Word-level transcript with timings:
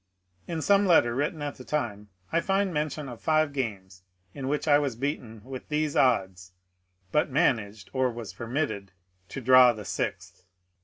In 0.47 0.63
some 0.63 0.87
letter 0.87 1.13
written 1.13 1.43
at 1.43 1.57
the 1.57 1.63
time, 1.63 2.09
I 2.31 2.41
find 2.41 2.73
mention 2.73 3.07
of 3.07 3.21
five 3.21 3.53
games 3.53 4.01
in 4.33 4.47
which 4.47 4.67
I 4.67 4.79
was 4.79 4.95
beaten 4.95 5.43
with 5.43 5.69
these 5.69 5.95
odds, 5.95 6.53
but 7.11 7.29
managed 7.29 7.91
(or 7.93 8.09
was 8.09 8.33
permitted) 8.33 8.93
to 9.29 9.41
draw 9.41 9.73
the 9.73 9.85
sixth. 9.85 10.41